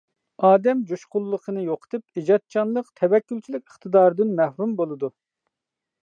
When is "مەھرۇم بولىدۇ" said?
4.41-5.11